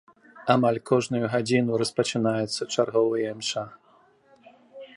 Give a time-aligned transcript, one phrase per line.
[0.53, 3.63] Амаль кожную гадзіну распачынаецца чарговая імша.